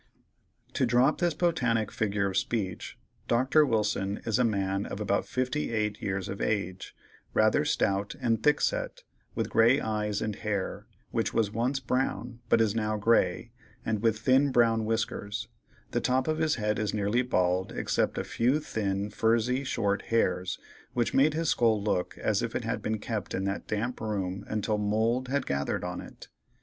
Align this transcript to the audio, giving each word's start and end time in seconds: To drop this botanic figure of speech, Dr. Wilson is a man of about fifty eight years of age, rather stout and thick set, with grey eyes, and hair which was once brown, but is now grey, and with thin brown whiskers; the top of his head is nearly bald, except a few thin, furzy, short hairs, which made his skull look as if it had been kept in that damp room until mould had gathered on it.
To 0.73 0.83
drop 0.87 1.19
this 1.19 1.35
botanic 1.35 1.91
figure 1.91 2.27
of 2.27 2.35
speech, 2.35 2.97
Dr. 3.27 3.63
Wilson 3.63 4.19
is 4.25 4.39
a 4.39 4.43
man 4.43 4.87
of 4.87 4.99
about 4.99 5.27
fifty 5.27 5.71
eight 5.71 6.01
years 6.01 6.27
of 6.27 6.41
age, 6.41 6.95
rather 7.35 7.63
stout 7.63 8.15
and 8.19 8.41
thick 8.41 8.61
set, 8.61 9.03
with 9.35 9.51
grey 9.51 9.79
eyes, 9.79 10.19
and 10.19 10.37
hair 10.37 10.87
which 11.11 11.35
was 11.35 11.51
once 11.53 11.79
brown, 11.79 12.39
but 12.49 12.59
is 12.61 12.73
now 12.73 12.97
grey, 12.97 13.51
and 13.85 14.01
with 14.01 14.17
thin 14.17 14.51
brown 14.51 14.85
whiskers; 14.85 15.47
the 15.91 16.01
top 16.01 16.27
of 16.27 16.39
his 16.39 16.55
head 16.55 16.79
is 16.79 16.95
nearly 16.95 17.21
bald, 17.21 17.71
except 17.71 18.17
a 18.17 18.23
few 18.23 18.59
thin, 18.59 19.11
furzy, 19.11 19.63
short 19.63 20.05
hairs, 20.07 20.57
which 20.93 21.13
made 21.13 21.35
his 21.35 21.49
skull 21.49 21.79
look 21.79 22.17
as 22.17 22.41
if 22.41 22.55
it 22.55 22.63
had 22.63 22.81
been 22.81 22.97
kept 22.97 23.35
in 23.35 23.43
that 23.43 23.67
damp 23.67 24.01
room 24.01 24.43
until 24.47 24.79
mould 24.79 25.27
had 25.27 25.45
gathered 25.45 25.83
on 25.83 26.01
it. 26.01 26.27